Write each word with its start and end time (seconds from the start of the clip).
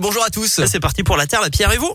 Bonjour 0.00 0.22
à 0.22 0.30
tous. 0.30 0.60
C'est 0.64 0.78
parti 0.78 1.02
pour 1.02 1.16
la 1.16 1.26
Terre, 1.26 1.40
la 1.40 1.50
Pierre 1.50 1.72
et 1.72 1.76
vous 1.76 1.92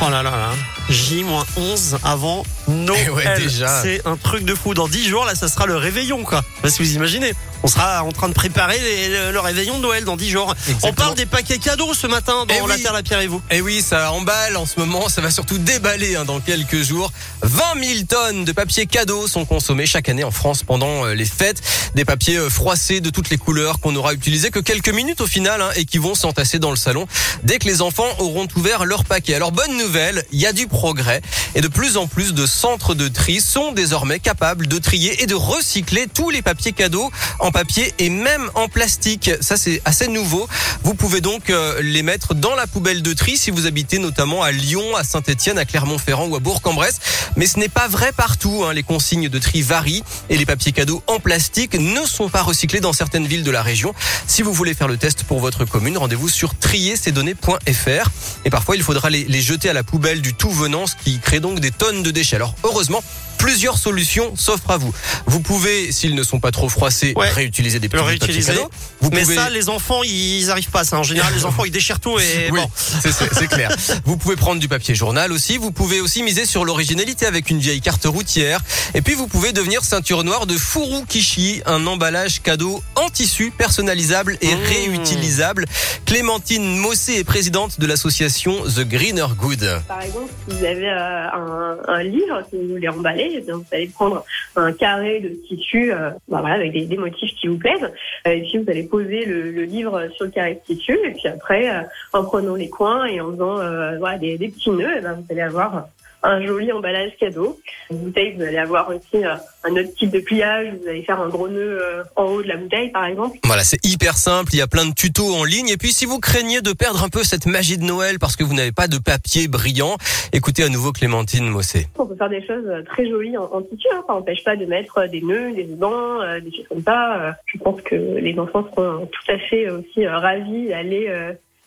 Oh 0.00 0.08
là 0.10 0.22
là 0.22 0.30
là. 0.30 0.52
J-11 0.88 1.98
avant 2.02 2.44
Noël. 2.66 3.04
Eh 3.06 3.10
ouais, 3.10 3.36
déjà. 3.36 3.82
C'est 3.82 4.06
un 4.06 4.16
truc 4.16 4.46
de 4.46 4.54
fou. 4.54 4.72
Dans 4.72 4.88
10 4.88 5.06
jours, 5.06 5.26
là, 5.26 5.34
ça 5.34 5.48
sera 5.48 5.66
le 5.66 5.76
réveillon, 5.76 6.24
quoi. 6.24 6.42
Parce 6.62 6.78
que 6.78 6.82
vous 6.82 6.94
imaginez, 6.94 7.34
on 7.62 7.68
sera 7.68 8.02
en 8.04 8.12
train 8.12 8.28
de 8.28 8.34
préparer 8.34 8.78
les- 8.78 9.08
le, 9.08 9.32
le 9.32 9.40
réveillon 9.40 9.76
de 9.76 9.82
Noël 9.82 10.04
dans 10.04 10.16
10 10.16 10.30
jours. 10.30 10.54
On 10.82 10.92
parle 10.92 11.14
des 11.14 11.26
paquets 11.26 11.58
cadeaux 11.58 11.94
ce 11.94 12.06
matin 12.06 12.44
dans 12.46 12.54
Eh 12.54 12.58
la 12.68 12.74
oui. 12.74 12.82
Terre, 12.82 12.92
la 12.92 13.02
Pierre 13.02 13.20
et 13.20 13.26
vous. 13.26 13.40
Et 13.50 13.60
oui, 13.60 13.82
ça 13.82 14.12
emballe 14.12 14.56
en 14.56 14.66
ce 14.66 14.78
moment, 14.80 15.08
ça 15.08 15.20
va 15.20 15.30
surtout 15.30 15.58
déballer 15.58 16.16
hein, 16.16 16.24
dans 16.24 16.40
quelques 16.40 16.82
jours. 16.82 17.12
20 17.42 17.62
000 17.84 18.00
tonnes 18.08 18.44
de 18.44 18.52
papier 18.52 18.86
cadeau 18.86 19.26
sont 19.28 19.44
consommés 19.44 19.86
chaque 19.86 20.08
année 20.08 20.24
en 20.24 20.30
France 20.30 20.62
pendant 20.62 21.04
euh, 21.06 21.14
les 21.14 21.24
fêtes. 21.26 21.62
Des 21.94 22.04
papiers 22.04 22.36
euh, 22.36 22.48
froissés 22.50 23.00
de 23.00 23.10
toutes 23.10 23.30
les 23.30 23.38
couleurs 23.38 23.78
qu'on 23.80 23.92
n'aura 23.92 24.12
utilisé 24.14 24.50
que 24.50 24.58
quelques 24.58 24.88
minutes 24.88 25.20
au 25.20 25.26
final 25.26 25.60
hein, 25.60 25.70
et 25.76 25.84
qui 25.84 25.98
vont 25.98 26.14
s'entasser 26.14 26.58
dans 26.58 26.70
le 26.70 26.76
salon 26.76 27.06
dès 27.44 27.58
que 27.58 27.66
les 27.66 27.82
enfants 27.82 28.08
auront 28.18 28.48
ouvert 28.56 28.84
leur 28.84 29.04
paquet. 29.04 29.34
Alors 29.34 29.52
bonne 29.52 29.76
nouvelle, 29.76 30.24
il 30.32 30.40
y 30.40 30.46
a 30.46 30.52
du 30.52 30.66
progrès 30.66 31.20
et 31.54 31.60
de 31.60 31.68
plus 31.68 31.96
en 31.96 32.06
plus 32.06 32.34
de 32.34 32.46
centres 32.46 32.94
de 32.94 33.08
tri 33.08 33.40
sont 33.40 33.72
désormais 33.72 34.18
capables 34.18 34.66
de 34.66 34.78
trier 34.78 35.22
et 35.22 35.26
de 35.26 35.34
recycler 35.34 36.06
tous 36.12 36.30
les 36.30 36.42
papiers 36.42 36.72
cadeaux 36.72 37.10
en 37.38 37.51
papier 37.52 37.94
et 37.98 38.10
même 38.10 38.50
en 38.54 38.68
plastique. 38.68 39.30
Ça 39.40 39.56
c'est 39.56 39.80
assez 39.84 40.08
nouveau. 40.08 40.48
Vous 40.82 40.94
pouvez 40.94 41.20
donc 41.20 41.50
euh, 41.50 41.80
les 41.82 42.02
mettre 42.02 42.34
dans 42.34 42.54
la 42.54 42.66
poubelle 42.66 43.02
de 43.02 43.12
tri 43.12 43.36
si 43.36 43.50
vous 43.50 43.66
habitez 43.66 43.98
notamment 43.98 44.42
à 44.42 44.50
Lyon, 44.50 44.96
à 44.96 45.04
Saint-Etienne, 45.04 45.58
à 45.58 45.64
Clermont-Ferrand 45.64 46.26
ou 46.26 46.36
à 46.36 46.40
Bourg-en-Bresse. 46.40 46.98
Mais 47.36 47.46
ce 47.46 47.58
n'est 47.58 47.68
pas 47.68 47.86
vrai 47.88 48.12
partout. 48.12 48.64
hein. 48.66 48.72
Les 48.72 48.82
consignes 48.82 49.28
de 49.28 49.38
tri 49.38 49.62
varient 49.62 50.02
et 50.28 50.36
les 50.36 50.46
papiers 50.46 50.72
cadeaux 50.72 51.02
en 51.06 51.20
plastique 51.20 51.74
ne 51.74 52.04
sont 52.06 52.28
pas 52.28 52.42
recyclés 52.42 52.80
dans 52.80 52.92
certaines 52.92 53.26
villes 53.26 53.44
de 53.44 53.50
la 53.50 53.62
région. 53.62 53.94
Si 54.26 54.42
vous 54.42 54.52
voulez 54.52 54.74
faire 54.74 54.88
le 54.88 54.96
test 54.96 55.24
pour 55.24 55.40
votre 55.40 55.64
commune, 55.64 55.96
rendez-vous 55.98 56.28
sur 56.28 56.54
triercesdonnées.fr. 56.58 58.10
Et 58.44 58.50
parfois, 58.50 58.76
il 58.76 58.82
faudra 58.82 59.10
les 59.10 59.42
jeter 59.42 59.68
à 59.68 59.72
la 59.72 59.82
poubelle 59.84 60.22
du 60.22 60.34
tout 60.34 60.50
venant, 60.50 60.86
ce 60.86 60.94
qui 61.04 61.18
crée 61.18 61.40
donc 61.40 61.60
des 61.60 61.70
tonnes 61.70 62.02
de 62.02 62.10
déchets. 62.10 62.36
Alors, 62.36 62.54
heureusement, 62.64 63.02
plusieurs 63.42 63.76
solutions 63.76 64.36
s'offrent 64.36 64.70
à 64.70 64.76
vous. 64.76 64.94
Vous 65.26 65.40
pouvez, 65.40 65.90
s'ils 65.90 66.14
ne 66.14 66.22
sont 66.22 66.38
pas 66.38 66.52
trop 66.52 66.68
froissés, 66.68 67.12
Ouais. 67.16 67.28
réutiliser 67.30 67.80
des 67.80 67.88
petits 67.88 68.00
papiers 68.00 68.18
réutiliser. 68.18 68.52
cadeaux. 68.54 68.70
Vous 69.00 69.10
Mais 69.12 69.22
pouvez... 69.22 69.34
ça, 69.34 69.50
les 69.50 69.68
enfants, 69.68 70.02
ils 70.04 70.48
arrivent 70.48 70.70
pas. 70.70 70.84
Ça, 70.84 70.96
en 70.96 71.02
général, 71.02 71.34
les 71.34 71.44
enfants, 71.44 71.64
ils 71.64 71.72
déchirent 71.72 71.98
tout 71.98 72.16
et 72.20 72.48
Oui, 72.52 72.60
bon. 72.60 72.70
c'est- 72.76 73.48
clair. 73.48 73.74
Vous 74.04 74.16
pouvez 74.16 74.36
prendre 74.36 74.60
du 74.60 74.68
papier 74.68 74.94
journal 74.94 75.32
aussi. 75.32 75.58
Vous 75.58 75.72
pouvez 75.72 76.00
aussi 76.00 76.22
miser 76.22 76.46
sur 76.46 76.64
l'originalité 76.64 77.26
avec 77.26 77.50
une 77.50 77.58
vieille 77.58 77.80
carte 77.80 78.04
routière. 78.04 78.60
Et 78.94 79.02
puis 79.02 79.14
vous 79.14 79.26
pouvez 79.26 79.52
devenir 79.52 79.82
ceinture 79.84 80.22
noire 80.22 80.46
de 80.46 80.56
Furu 80.56 81.04
Kishi, 81.08 81.62
un 81.66 81.84
emballage 81.88 82.40
cadeau 82.42 82.80
en 82.94 83.08
tissu 83.10 83.50
personnalisable 83.50 84.38
et 84.40 84.54
Mmh. 84.54 84.58
réutilisable. 84.68 85.64
Clémentine 86.06 86.76
Mossé 86.78 87.14
est 87.18 87.24
présidente 87.24 87.80
de 87.80 87.86
l'association 87.86 88.62
The 88.64 88.80
Greener 88.86 89.26
Good. 89.36 89.80
Par 89.88 90.02
exemple, 90.02 90.30
si 90.48 90.56
vous 90.56 90.64
avez 90.64 90.88
euh, 90.88 91.26
un, 91.32 91.76
un 91.88 92.02
livre 92.04 92.42
que 92.50 92.56
vous 92.56 92.74
voulez 92.74 92.88
emballer, 92.88 93.31
vous 93.40 93.64
allez 93.72 93.88
prendre 93.88 94.24
un 94.56 94.72
carré 94.72 95.20
de 95.20 95.28
tissu 95.28 95.92
euh, 95.92 96.10
bah, 96.28 96.40
voilà, 96.40 96.56
avec 96.56 96.72
des, 96.72 96.96
motifs 96.96 97.34
qui 97.36 97.48
vous 97.48 97.58
plaisent. 97.58 97.90
Euh, 98.26 98.30
et 98.30 98.42
puis 98.42 98.58
vous 98.58 98.70
allez 98.70 98.84
poser 98.84 99.24
le, 99.24 99.62
livre 99.62 100.08
sur 100.14 100.24
le 100.24 100.30
carré 100.30 100.54
de 100.54 100.74
tissu. 100.74 100.98
Et 101.04 101.12
puis 101.12 101.28
après, 101.28 101.70
euh, 101.70 101.82
en 102.12 102.24
prenant 102.24 102.54
les 102.54 102.68
coins 102.68 103.04
et 103.06 103.20
en 103.20 103.32
faisant 103.32 103.56
voilà, 103.98 104.18
des, 104.18 104.38
des 104.38 104.48
petits 104.48 104.70
nœuds, 104.70 104.94
eh 104.98 105.00
ben, 105.00 105.14
vous 105.14 105.26
allez 105.30 105.42
avoir 105.42 105.86
un 106.22 106.44
joli 106.44 106.72
emballage 106.72 107.12
cadeau. 107.18 107.58
Une 107.90 107.98
bouteille, 107.98 108.34
vous 108.36 108.42
allez 108.42 108.58
avoir 108.58 108.88
aussi 108.88 109.24
euh, 109.24 109.34
un 109.64 109.72
autre 109.72 109.94
type 109.96 110.10
de 110.10 110.20
pliage. 110.20 110.74
Vous 110.80 110.88
allez 110.88 111.02
faire 111.02 111.20
un 111.20 111.28
gros 111.28 111.48
nœud 111.48 111.80
euh, 111.82 112.04
en 112.16 112.24
haut 112.24 112.42
de 112.42 112.48
la 112.48 112.56
bouteille, 112.56 112.90
par 112.90 113.04
exemple. 113.06 113.38
Voilà, 113.44 113.64
c'est 113.64 113.84
hyper 113.84 114.16
simple. 114.16 114.50
Il 114.52 114.58
y 114.58 114.62
a 114.62 114.66
plein 114.66 114.86
de 114.86 114.94
tutos 114.94 115.34
en 115.34 115.44
ligne. 115.44 115.68
Et 115.68 115.76
puis, 115.76 115.92
si 115.92 116.06
vous 116.06 116.20
craignez 116.20 116.60
de 116.60 116.72
perdre 116.72 117.02
un 117.02 117.08
peu 117.08 117.24
cette 117.24 117.46
magie 117.46 117.78
de 117.78 117.84
Noël 117.84 118.18
parce 118.18 118.36
que 118.36 118.44
vous 118.44 118.54
n'avez 118.54 118.72
pas 118.72 118.88
de 118.88 118.98
papier 118.98 119.48
brillant, 119.48 119.96
écoutez 120.32 120.62
à 120.62 120.68
nouveau 120.68 120.92
Clémentine 120.92 121.48
Mossé. 121.48 121.88
On 121.98 122.06
peut 122.06 122.16
faire 122.16 122.30
des 122.30 122.46
choses 122.46 122.66
euh, 122.66 122.82
très 122.82 123.08
jolies 123.08 123.36
en, 123.36 123.44
en 123.44 123.62
tissu. 123.62 123.88
Hein. 123.92 124.04
Ça 124.06 124.14
n'empêche 124.14 124.44
pas 124.44 124.56
de 124.56 124.66
mettre 124.66 125.08
des 125.08 125.22
nœuds, 125.22 125.52
des 125.52 125.68
euh, 125.82 126.40
des 126.40 126.50
choses 126.50 126.66
comme 126.68 126.82
ça. 126.82 127.36
Je 127.46 127.58
pense 127.58 127.80
que 127.82 127.94
les 127.94 128.38
enfants 128.38 128.64
seront 128.74 129.06
tout 129.06 129.32
à 129.32 129.38
fait 129.38 129.68
aussi 129.70 130.06
ravis 130.06 130.68
d'aller 130.68 131.08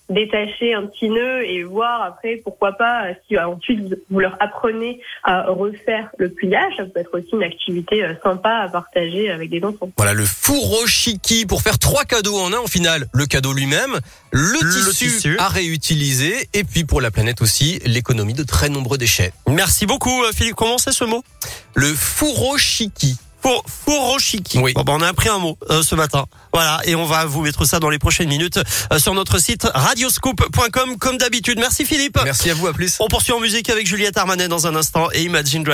détacher 0.10 0.74
un 0.74 0.86
petit 0.86 1.10
nœud 1.10 1.44
et 1.46 1.64
voir 1.64 2.04
après, 2.04 2.40
pourquoi 2.44 2.74
pas, 2.74 3.06
euh, 3.06 3.14
si 3.28 3.36
euh, 3.36 3.48
ensuite 3.48 3.80
vous, 4.10 4.20
leur 4.20 4.38
apprenez 4.40 5.02
à 5.24 5.44
refaire 5.44 6.10
le 6.18 6.30
pliage. 6.30 6.74
Ça 6.78 6.86
peut 6.86 7.00
être 7.00 7.18
aussi 7.18 7.30
une 7.34 7.44
activité 7.44 8.04
euh, 8.04 8.14
sympa 8.24 8.50
à 8.50 8.70
partager 8.70 9.32
avec 9.32 9.50
des 9.50 9.64
enfants. 9.64 9.90
Voilà 9.98 10.14
le 10.14 10.26
furoshiki 10.26 11.46
pour 11.46 11.62
faire 11.62 11.80
trois 11.80 12.04
cadeaux 12.04 12.38
en 12.38 12.54
un 12.54 12.60
au 12.60 12.68
final. 12.68 13.08
Le 13.14 13.26
cadeau 13.26 13.54
lui-même, 13.54 14.00
le, 14.32 14.54
Le 14.62 14.92
tissu, 14.92 15.12
tissu. 15.12 15.38
à 15.40 15.48
réutiliser 15.48 16.50
et 16.54 16.64
puis 16.64 16.84
pour 16.84 17.02
la 17.02 17.12
planète 17.12 17.42
aussi 17.42 17.80
l'économie 17.86 18.34
de 18.34 18.44
très 18.44 18.70
nombreux 18.70 18.98
déchets. 18.98 19.32
Merci 19.48 19.86
beaucoup, 19.86 20.24
Philippe. 20.34 20.56
Comment 20.56 20.78
c'est 20.78 20.92
ce 20.92 21.04
mot? 21.04 21.24
Le 21.74 21.88
furoshiki. 21.88 23.18
Four, 23.46 23.64
Furoshiki. 23.86 24.58
Oui. 24.58 24.74
Bon, 24.74 24.82
bah, 24.82 24.94
on 24.96 25.02
a 25.02 25.08
appris 25.08 25.30
un 25.30 25.38
mot 25.38 25.56
euh, 25.70 25.84
ce 25.84 25.94
matin. 25.94 26.26
Voilà, 26.52 26.82
et 26.86 26.96
on 26.96 27.06
va 27.06 27.26
vous 27.26 27.44
mettre 27.44 27.64
ça 27.66 27.80
dans 27.80 27.92
les 27.92 28.00
prochaines 28.00 28.28
minutes 28.28 28.60
euh, 28.92 28.98
sur 28.98 29.14
notre 29.14 29.38
site 29.38 29.68
radioscoop.com 29.72 30.98
comme 30.98 31.18
d'habitude. 31.18 31.60
Merci 31.60 31.86
Philippe. 31.86 32.18
Merci 32.24 32.50
à 32.50 32.56
vous, 32.56 32.66
à 32.66 32.74
plus. 32.74 32.98
On 33.00 33.08
poursuit 33.08 33.34
en 33.34 33.40
musique 33.40 33.70
avec 33.70 33.86
Juliette 33.86 34.18
Armanet 34.18 34.48
dans 34.48 34.66
un 34.66 34.76
instant 34.76 35.10
et 35.14 35.22
Imagine 35.22 35.62
Dragons. 35.62 35.74